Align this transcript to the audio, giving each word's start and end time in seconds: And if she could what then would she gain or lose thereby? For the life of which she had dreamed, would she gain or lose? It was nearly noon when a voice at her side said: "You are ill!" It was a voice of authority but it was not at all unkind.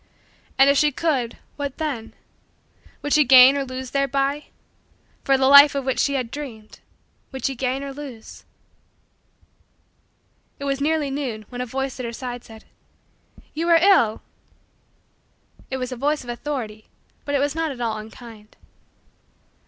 And 0.57 0.67
if 0.67 0.79
she 0.79 0.91
could 0.91 1.37
what 1.57 1.77
then 1.77 2.13
would 3.03 3.13
she 3.13 3.23
gain 3.23 3.55
or 3.55 3.63
lose 3.63 3.91
thereby? 3.91 4.45
For 5.23 5.37
the 5.37 5.45
life 5.47 5.75
of 5.75 5.85
which 5.85 5.99
she 5.99 6.15
had 6.15 6.31
dreamed, 6.31 6.79
would 7.31 7.45
she 7.45 7.53
gain 7.53 7.83
or 7.83 7.93
lose? 7.93 8.43
It 10.57 10.63
was 10.63 10.81
nearly 10.81 11.11
noon 11.11 11.45
when 11.49 11.61
a 11.61 11.67
voice 11.67 11.99
at 11.99 12.05
her 12.07 12.13
side 12.13 12.43
said: 12.43 12.65
"You 13.53 13.69
are 13.69 13.75
ill!" 13.77 14.23
It 15.69 15.77
was 15.77 15.91
a 15.91 15.95
voice 15.97 16.23
of 16.23 16.31
authority 16.31 16.85
but 17.23 17.35
it 17.35 17.39
was 17.39 17.53
not 17.53 17.69
at 17.71 17.79
all 17.79 17.97
unkind. 17.99 18.57